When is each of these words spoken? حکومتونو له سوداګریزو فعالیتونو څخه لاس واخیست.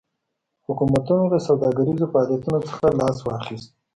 حکومتونو 0.67 1.23
له 1.33 1.39
سوداګریزو 1.47 2.05
فعالیتونو 2.13 2.59
څخه 2.69 2.85
لاس 2.99 3.17
واخیست. 3.23 3.69